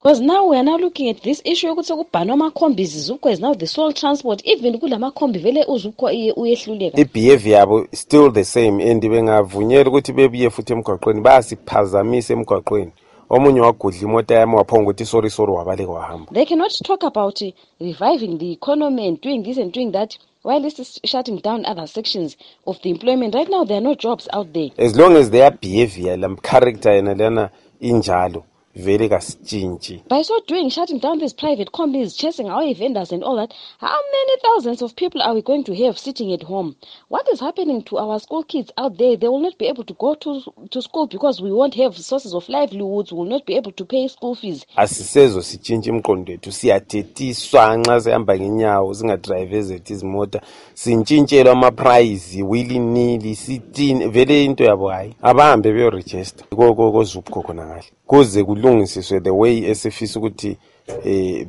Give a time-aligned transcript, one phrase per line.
[0.00, 3.54] because now we are now looking at this issue yokuthi sekubhanwa amakhombi izizukho is now
[3.54, 6.98] the sole transport even kula makhombi vele uzukho uyehluleka.
[6.98, 12.92] I-behavior yabo still the same and bengavunyela ukuthi bebuye futhi emgwaqweni bayasiphazamisa emgwaqweni.
[13.30, 16.32] Omunye wagudla imoto yami waphonga ukuthi sorry sorry wabaleka wahamba.
[16.32, 20.62] They cannot talk about uh, reviving the economy and doing this and doing that while
[20.62, 22.36] this is shutting down other sections
[22.66, 23.34] of the employment.
[23.34, 24.70] Right now there are no jobs out there.
[24.78, 27.50] As long as their behavior lam character yena lena
[27.82, 28.44] injalo
[28.78, 30.02] vele kasitshintshi.
[30.08, 33.98] By so doing shutting down these private companies chasing away vendors and all that how
[34.12, 36.76] many thousands of people are we going to have sitting at home?
[37.08, 39.16] What is happening to our school kids out there?
[39.16, 42.34] They will not be able to go to, to school because we won't have sources
[42.34, 43.12] of livelihoods.
[43.12, 44.66] We will not be able to pay school fees.
[44.76, 50.40] Asisezo sitshintshe imqondo yethu siyathethiswa nxa sihamba ngenyawo singadrayive ezethu izimota.
[50.74, 57.84] Sintshintshelwa amaprayizi willy nili sitini vele into yabo hayi abahambe beyorejista kozupco khona ngale.
[58.06, 60.56] Kuze kulungisiswe the way esifisa ukuthi
[61.04, 61.44] um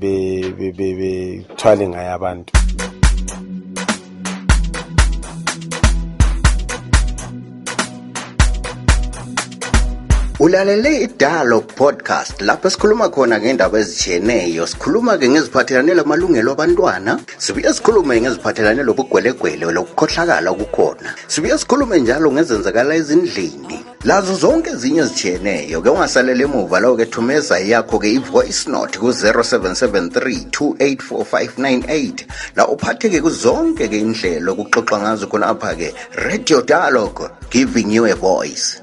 [0.99, 2.53] bethwale ngayo abantu
[10.49, 14.67] ulalele idialog podcast lapho sikhuluma khona ngendaba ezitshiyeneyo.
[14.67, 17.19] Sikhuluma ke ngeziphathelane lamalungelo abantwana.
[17.37, 23.85] Sibuye sikhulume ngeziphathelane lobugwelegwele lokukhohlakala okukhona sibuye sikhulume njalo ngezenzakala ezindlini.
[24.03, 32.25] Lazo zonke ezinye ezijiyeneyo-ke ungasalela emuva lawo ke thumeza yakho ke i-voice note ku-0773 284598
[32.55, 35.93] la uphatheke kuzonke ke indlela okuxoxa ngazo khonapha ke
[36.25, 38.81] radio dialogue giving you a voice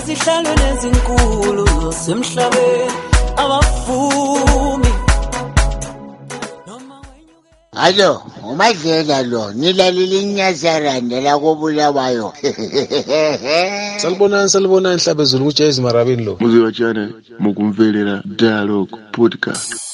[0.00, 2.88] yezihlalo nezinkulu semhlabeni
[3.42, 4.92] abavumi
[7.72, 12.32] Alo, umadlela lo, nilalile inyazarande la kobulawayo.
[14.02, 16.36] Salibonani salibonani hlabezulu kuJezi Marabini lo.
[16.40, 19.89] Muziwatshana mukumvelela Dialogue Podcast.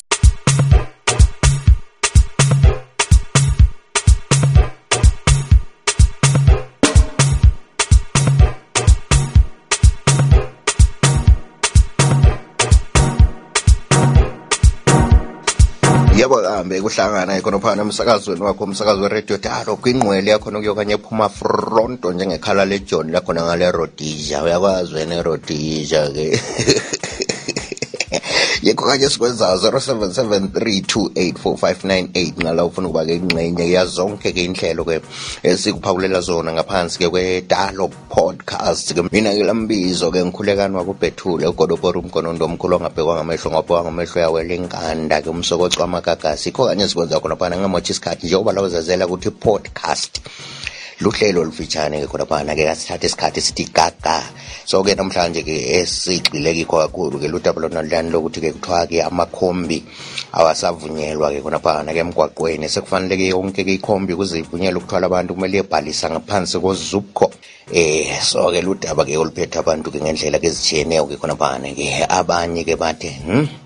[16.26, 22.64] Yebo kambe kuhlangana ikhonophana emsakazweni wakho umsakazi weradio dalo kwingqwele yakhona kuyokanye ephuma fronto njengekhala
[22.66, 26.26] lejoni lakhona ngale rodisia uyakwazi wena erodisia ke
[28.66, 35.00] yekho kanye sikwenza 0773284598 ngala ufuna ukuba ke ingxenye yazonke ke inhlelo ke
[35.43, 42.44] esikuphakulela zona ngaphansi ke kwedalo podcast ke mina ke lambizo ke ngikhulekani wakubhethule ugodobora umgonondo
[42.44, 46.49] omkhulu ongabhekwa ngamehlo ngobhekwa ngamehlo yawela inkanda ke umsokoco wamagagasi.
[46.49, 50.21] Ikho kanye sikwenza khona phana ngamotsha isikhathi njengoba lawuzazela ukuthi podcast
[51.00, 54.24] luhlelo olufitshane ke khonaphana ke kasithatha isikhathi sithi gaga.
[54.64, 59.04] So ke namhlanje ke esigxile kikho kakhulu ke ludaba lona lani lokuthi ke kuthiwa ke
[59.04, 59.84] amakhombi
[60.32, 62.72] awasavunyelwa ke khonaphana ke emgwaqweni.
[62.72, 67.28] Sekufanele ke yonke ke ikhombi kuze ivunyelwe ukuthwala abantu kumele ibhalisa ngaphansi kozupco.
[67.68, 72.64] Eh so ke ludaba ke oluphethe abantu ke ngendlela ke ezitshiyeneyo ke khonaphana ke abanye
[72.64, 73.66] ke bathe hmm?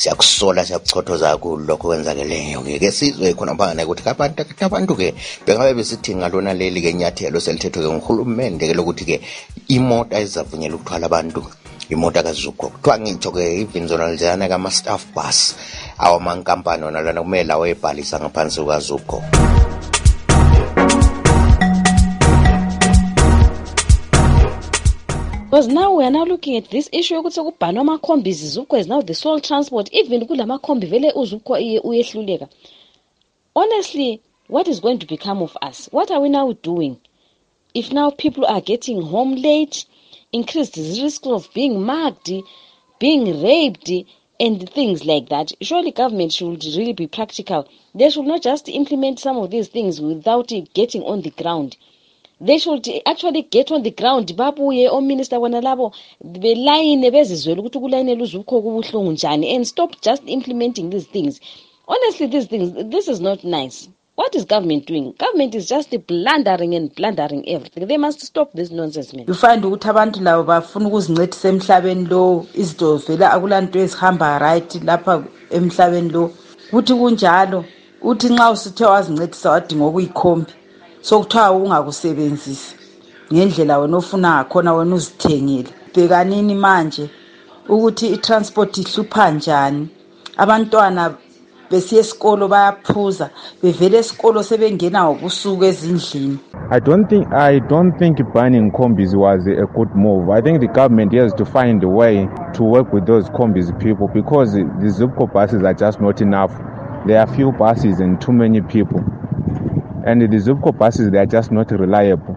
[0.00, 5.12] Siyakusola siyakuchothoza kakhulu lokho kwenzakeleyo ke sizwe khona phana ukuthi abantu abantu ke
[5.44, 9.16] bengabe besithi ngalona leli ke nyathelo selithethwe ke nguhulumende ke lokuthi ke
[9.68, 11.44] imota ezizavunyela ukuthwala abantu
[11.92, 15.54] imota kazuko kuthiwa ngitsho ke even zona leziyana kama-staff bus
[16.00, 19.20] awamankampani wona lana kumele lawo ebhalisa ngaphansi kukazuko
[25.50, 29.02] because now we are now looking at this issue yokuthi sekubhanwa amakhombi izizukho is now
[29.02, 31.52] the sole transport even kula makhombi vele uzukho
[31.88, 32.48] uyehluleka.
[33.56, 35.88] Honestly what is going to become of us?
[35.90, 36.98] What are we now doing?
[37.74, 39.86] If now people are getting home late
[40.32, 42.30] increased risk of being mugged
[43.00, 43.90] being raped
[44.38, 47.66] and things like that surely government should really be practical.
[47.92, 51.76] They should not just implement some of these things without it getting on the ground
[52.40, 55.92] they should actually get on the ground babuye ominister bona labo
[56.24, 61.40] belayine bezizwela ukuthi ukulayinela uzukho kubuhlungu njani and stop just implementing these things.
[61.86, 63.88] Honestly these things this is not nice.
[64.16, 65.14] What is government doing?
[65.18, 67.86] Government is just blundering and blundering everything.
[67.86, 69.26] They must stop this nonsense man.
[69.28, 75.24] You find ukuthi abantu labo bafuna ukuzincedisa emhlabeni lo izinto vele akulanto ezihamba right lapha
[75.50, 76.30] emhlabeni lo.
[76.70, 77.64] Kuthi kunjalo
[78.02, 80.52] uthi nxa usithe wazincedisa wadinga okuyikhombi
[81.00, 82.76] sokuthiwa ungakusebenzisi
[83.32, 87.10] ngendlela wena ofuna ngakhona wena uzithengele bhekanini manje
[87.68, 89.88] ukuthi i-transport ihlupha njani
[90.36, 91.14] abantwana
[91.70, 93.30] besiya esikolo bayaphuza
[93.62, 96.38] bevele esikolo sebengena ngobusuku ezindlini
[96.72, 100.30] I don't think I don't think banning combis was a good move.
[100.30, 104.06] I think the government has to find a way to work with those combis people
[104.06, 106.52] because the Zupco buses are just not enough.
[107.06, 109.02] There are few buses and too many people.
[110.06, 112.36] And the Zupco buses they are just not reliable.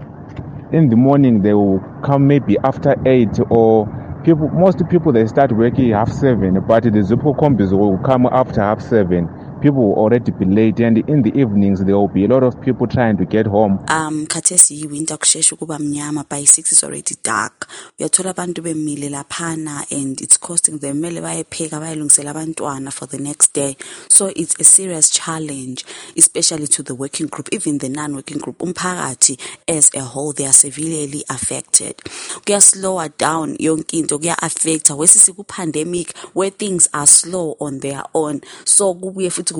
[0.71, 3.87] In the morning they will come maybe after eight or
[4.23, 8.61] people most people they start working half seven, but the Zupco combis will come after
[8.61, 9.29] half seven.
[9.63, 12.59] People will already be late and in the evenings there will be a lot of
[12.61, 13.79] people trying to get home.
[13.87, 17.67] Um khathesi yiwinter kusheshe ukuba mnyama by six is already dark.
[17.99, 21.01] Uyathola abantu bemile laphana and it's costing them.
[21.01, 23.77] Kumele bayepheka bayelungisela abantwana for the next day.
[24.09, 25.85] So it's a serious challenge
[26.17, 28.57] especially to the working group even the non-working group.
[28.57, 29.39] Umphakathi
[29.69, 31.95] as a whole they are severely affected.
[32.45, 38.41] Kuyaslower down yonke into kuya-affecta wesisi ku-pandemic where things are slow on their own.
[38.65, 39.52] So kubuye futhi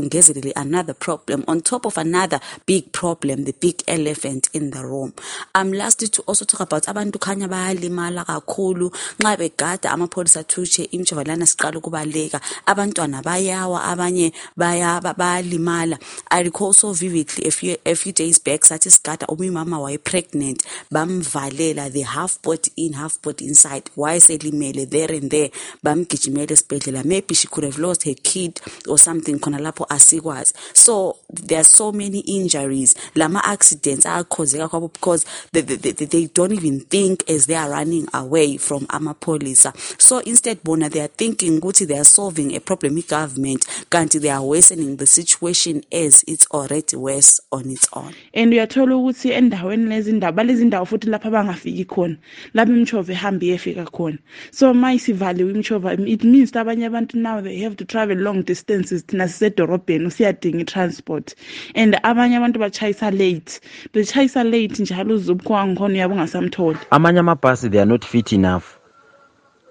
[0.55, 5.13] another problem on top of another big problem the big elephant in the room.
[5.55, 8.91] Um lastly to also talk about abantu khanya bayalimala kakhulu.
[9.19, 12.41] Nxa begada amapholisa athutshe imjova lana siqala ukubaleka.
[12.65, 15.97] Abantwana bayawa abanye bayalimala.
[16.31, 21.91] I recall so vividly a few, a few days back sathi sigada umimama wayepregnant bamvalela
[21.91, 23.89] the half body in half body inside.
[23.97, 25.49] Wayeselimele there and there?
[25.83, 27.05] Bamgijimela esibhedlela.
[27.05, 30.53] Maybe she could have lost her kid or something khona lapho asikwazi.
[30.74, 32.95] So there are so many injuries.
[33.15, 37.69] Lama accidents ayakhozeka kwabo because they, they, they, they don't even think as they are
[37.69, 42.59] running away from amapholisa so instead bona they are thinking ukuthi they are solving a
[42.59, 48.13] problem i-government kanti they are worsening the situation as it's already worse on its own.
[48.33, 52.18] And uyathola ukuthi endaweni lezi ndawo balezi ndawo futhi lapho abangafiki khona
[52.53, 54.18] lapho imishova ehamba iyefika khona.
[54.51, 59.06] So ma isivaliwe imishova it means abanye abantu now they have to travel long distances
[59.06, 59.27] thina
[59.63, 61.36] sisedorobheni usiyadinga i-transport.
[61.75, 63.62] And abanye abantu bachayisa late.
[63.94, 66.77] Bechayisa late njalo uzubukho wangikhona uyabe ungasamtholi.
[66.92, 68.80] Amanye amabhasi they are not fit enough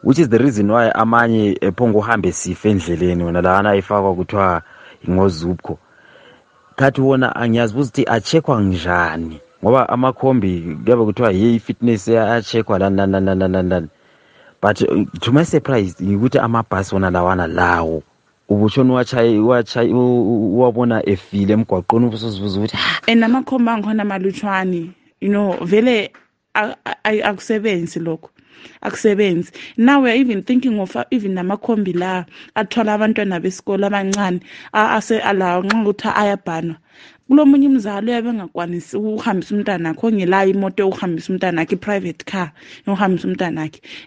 [0.03, 3.25] which is the reason why amanye ephonga uhambe sife endleleni.
[3.25, 4.63] Wona lana ayifakwa kuthiwa
[5.11, 5.79] ngozubco
[6.77, 9.41] khathi wona angiyazibuza ukuthi acheckwa njani?
[9.65, 13.89] Ngoba amakhombi kuyabe kuthiwa ye i-fitness ayacheckwa lani lani lani lani lani lani
[14.61, 18.03] but uh, to my surprise yikuthi amabhasi wona lawana lawo
[18.53, 18.91] ubutshona
[20.57, 22.77] uwabona efile emgwaqweni ubusuzibuza ukuthi
[23.11, 24.83] and amakhomba angikhona malutshwane
[25.21, 26.13] you know vele
[27.31, 28.29] akusebenzi lokho
[28.83, 29.51] akusebenzi.
[29.77, 34.41] Now weare even thinking of even namakhombi la athwala abantwana besikolo abancane
[34.73, 36.77] alawo nxa ukuthi ayabhanwa
[37.33, 38.95] kulo munye umzali uyabe engakwanisi
[40.07, 41.29] ongelayo imoto yokuhambisa
[41.73, 42.53] i-private car
[42.87, 43.27] yokuhambisa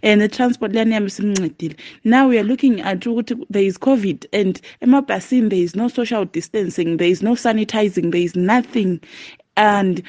[0.03, 5.49] and i-transport yabe simncedile now we are looking at ukuthi there is covid and emabhasini
[5.49, 8.99] there is no social distancing there is no sanitizing there is nothing
[9.57, 10.03] and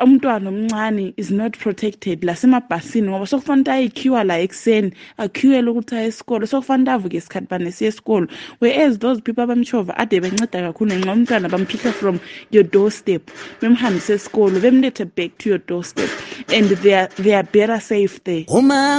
[0.00, 2.22] umntwana omncane is not protected.
[2.22, 6.46] Lasemabhasini ngoba sokufanele ukuthi ayekhiwa la ekuseni akhiwele ukuthi aye esikolo.
[6.46, 8.26] Sokufanele avuke isikhathi banesiya esikolo.
[8.60, 12.20] Whereas those people abamshova ade benceda kakhulu ngenxa umntwana bamphihla from
[12.50, 13.30] your doorstep
[13.60, 16.10] bemhambise esikolo bemlethe back to your doorstep
[16.48, 18.44] and they are, they are better safe there.
[18.48, 18.98] Uma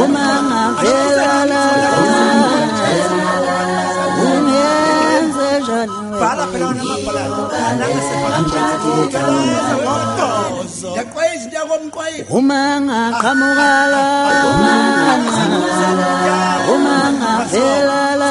[0.00, 1.59] uma
[6.50, 14.44] phela wona amabhalana nangesefaaaeza ngodozo yaqwaya izinto yakomqwayile uma ngaqhamukalaa
[16.74, 18.30] uma ngavela la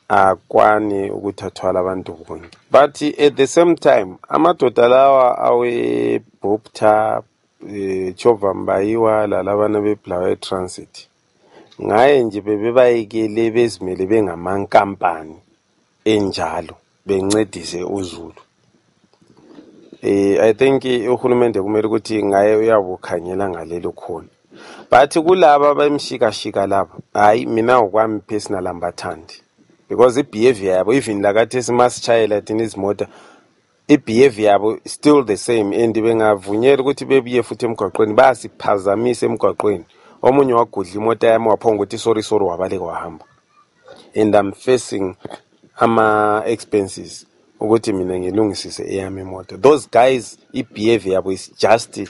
[0.08, 2.56] akwane ukuthi athwala abantu bonke.
[2.70, 7.22] But at the same time amadoda lawa awebopta
[7.62, 11.08] um chova mbayiwa lalabana beblawayo transit
[11.82, 15.36] ngaye nje bebebayekele bezimele bengamankampani
[16.04, 18.42] enjalo bencedise uzulu.
[20.02, 24.37] Eh i think uhulumende kumele ukuthi ngaye uyabukhangela ngalelo khona.
[24.90, 29.42] But kulaba bemshikashika laba hayi mina ngokwami personal ambathandi
[29.88, 33.08] because i-behavior yabo even lakathesi masitshayela thina izimota
[33.88, 35.72] i-behavior yabo still the same.
[35.72, 39.84] And bengavunyela ukuthi bebuye futhi emgwaqweni bayasiphazamisa emgwaqweni.
[40.22, 43.24] Omunye wagudla imota yami waphonga ukuthi sorry sorry wabaleka wahamba.
[44.14, 45.16] And i'm facing
[45.78, 47.26] ama-expenses
[47.60, 49.56] ukuthi mina ngilungisise eyami imoto.
[49.56, 52.00] Those guys i-behavior yabo is just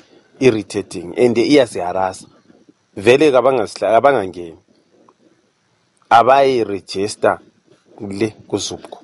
[0.40, 2.26] irritating and iyasiharasa
[2.96, 4.58] vele kabangasihlala abangangeni
[6.10, 7.38] abayi-register
[8.00, 8.98] le kuzubko.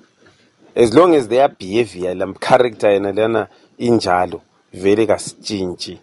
[0.77, 3.49] As long as their behavior lam character yena lana
[3.79, 4.41] injalo
[4.73, 5.99] vele kasitshintshi.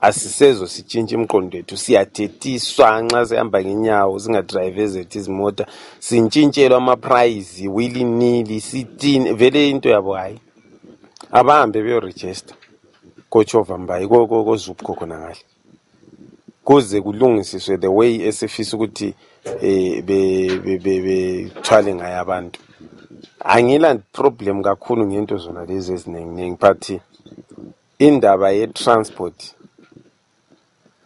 [0.00, 5.66] Asisezo sitshintshe imiqondo yethu siyathethiswa nxa sihamba ngenyawo singadrayive ezethu izimota
[5.98, 10.40] sintshintshelwa amaprayizi willy nili sithini vele into yabo hayi.
[11.32, 12.54] Abahambe beyorejista
[13.30, 15.42] kochova mbayi kozupco khona ngale
[16.64, 19.14] kuze kulungisiswe the way esifisa ukuthi
[19.62, 22.60] eh bethwale ngayo abantu.
[23.40, 27.00] Angila problem kakhulu ngento zona lezi eziningi but
[27.98, 29.54] indaba ye-transport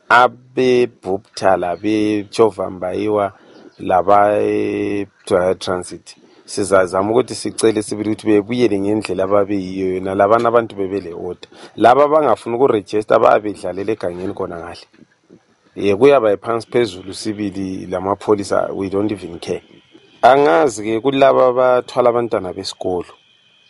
[0.09, 3.33] abebhupta labechova mbayiwa
[3.79, 10.15] laba-transit sizazama ukuthi sicele sibili ukuthi bebuyele ngendlela ababeyiyo yona.
[10.15, 14.87] Labana abantu bebele order laba abangafuni ukurejista bayabedlalela egangeni khona ngale.
[15.77, 19.63] Ye kuyaba phansi phezulu sibili lamapholisa we don't even care.
[20.23, 23.13] Angazi-ke kulaba abathwala abantwana besikolo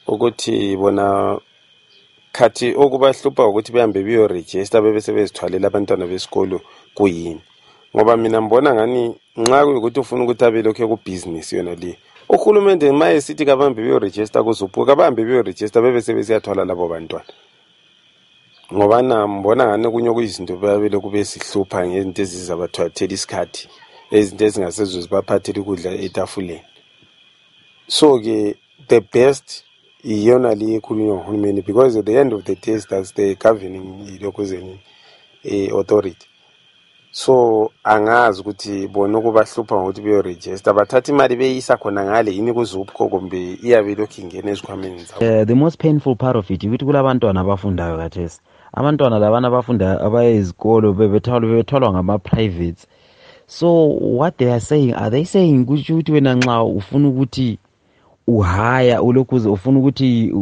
[0.07, 1.39] ukuthi bona
[2.33, 6.61] khathi okubahlupha ukuthi behambe beyorejista bebe sebezithwalela abantwana besikolo
[6.95, 7.43] kuyini.
[7.95, 11.99] Ngoba mina mbona ngani nxa kuyukuthi ufuna ukuthi abe lokhu ekubhizinisi yona le
[12.33, 17.33] uhulumende ma esithi kabahambe beyorejista kuzupho kabahambe beyorejista bebe sebesiyathwala labo bantwana.
[18.73, 23.69] Ngoba na mbona ngani kunye okuyizinto babelokhu besihlupha ngezinto ezizabathwathela isikhathi
[24.11, 26.65] ezinto ezingasezo zibaphathela ukudla etafuleni.
[27.87, 28.57] So-ke
[28.89, 29.65] the best
[30.05, 34.81] iyona le ekhulunywa nguhulumeni because at the end of the day that's the governing lokuzeni
[35.45, 36.32] uh, authority.
[37.15, 43.59] So angazi ukuthi bona ukubahlupha ngokuthi beyorejista bathatha imali beyisa khona ngale yini kuzupho kumbe
[43.63, 45.21] iyabe ilokhu ingena ezikhwameni zabo?
[45.21, 48.41] Uh, the most painful part of it ukuthi kulabantwana abafundayo kathesi.
[48.73, 52.87] Abantwana labana abafundayo abaya ezikolo bebethwalwa ngama-privates.
[53.47, 53.69] So
[54.17, 57.59] what they are saying are they saying kusho ukuthi wena nxa ufuna ukuthi
[58.27, 60.33] uhaya ulokhuze ufuna ukuthi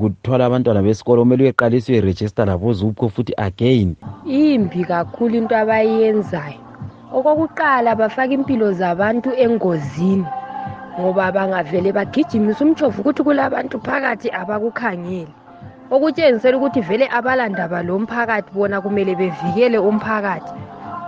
[0.00, 3.96] kuthwala abantwana besikolo kumele uyeqalisa uyerejista labo zupco futhi again.
[4.26, 6.60] Imbi kakhulu into abayenzayo.
[7.12, 10.26] Okokuqala bafaka impilo zabantu engozini
[11.00, 15.32] ngoba bangavele bagijimisa umtshovu ukuthi kulabantu phakathi abakukhangeli
[15.90, 20.52] okutshengisela ukuthi vele abalandaba lo mphakathi bona kumele bevikele umphakathi.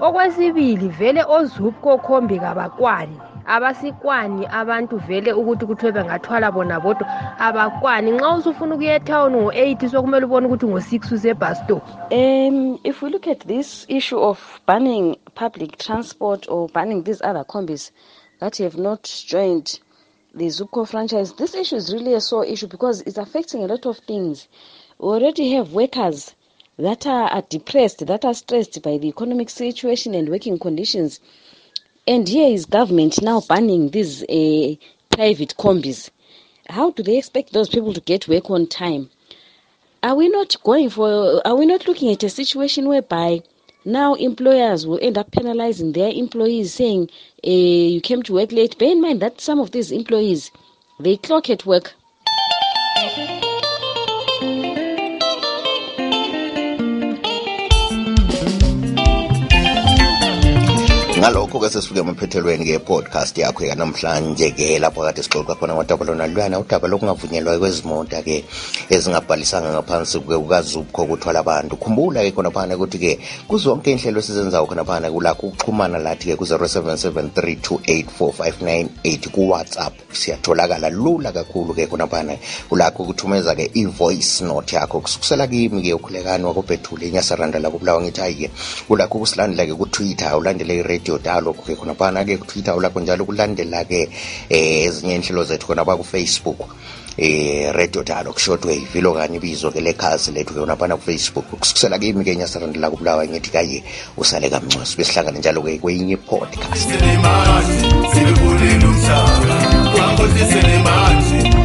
[0.01, 3.17] Okwesibili vele ozupco khombi kabakwani.
[3.55, 7.07] Abasikwani abantu vele ukuthi kuthiwe bengathwala bona bodwa
[7.47, 11.03] abakwani nxa usufuna ukuya etown ngo-eight sokumele ubone ukuthi ngo-six
[12.11, 17.45] Um, if we look at this issue of banning public transport or banning these other
[17.45, 17.91] combis
[18.41, 19.81] that have not joined
[20.35, 23.87] the Zuko franchise, this issue is really a sore issue because it's affecting a lot
[23.87, 24.47] of things.
[24.99, 26.35] We already have workers
[26.79, 31.21] that are depressed, that are stressed by the economic situation and working conditions.
[32.09, 34.77] And here is government now banning these uh,
[35.11, 36.09] private combis.
[36.71, 39.11] How do they expect those people to get work on time?
[40.03, 43.43] Are we not going for, are we not looking at a situation whereby
[43.85, 47.11] now employers will end up penalizing their employees saying,
[47.47, 48.79] uh, you came to work late?
[48.79, 50.51] Bear in mind that some of these employees,
[50.99, 51.93] they clock at work.
[61.19, 66.87] ngalokho ke sesifike emaphethelweni ke-podcast yakho yanamhlanje ke lapho kade sixoxa khona ngodaba lona udaba
[66.87, 68.45] lokungavunyelwa kwezimota ke
[68.89, 71.75] ezingabhalisanga ngaphansi kukazupho kuthwala abantu.
[71.77, 79.29] Khumbula ke khona phana ukuthi-ke kuzonke inhlelo esizenzayo khona phana kulakho ukuxhumana lathi-ke ku-077 328
[79.29, 79.95] kuwhatsapp.
[80.13, 85.01] Siyatholakala lula kakhulu ke khona phana kulakho ukuthumeza ke i-voice note yakho.
[85.01, 88.51] Kusukusela kimi ke ukhulekani wakobhethule inyasaranda lakobulawa ngithi hayi-ke
[88.87, 91.95] kulakho ukusilandela ke kutwitter ulandele iradio radio dialogue ke khona.
[91.95, 94.09] Phana ke kutwitter ulakho njalo ukulandela ke
[94.51, 96.61] eh ezinye inhlelo zethu khona ba eh, kufacebook
[97.17, 101.47] eh radio dialogue shortwave ilo kanye ibizo ke lekhasi lethu ke unaphana kufacebook.
[101.61, 103.83] Kusukusela kimi ke nyasarandela kubulawa ngithi kaye
[104.17, 106.89] usale kamncwaso besihlangane njalo ke kwenye podcast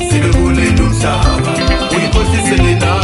[0.10, 1.52] Sibe kulelo mhlaba,
[1.92, 3.03] uyiphosisele nawe.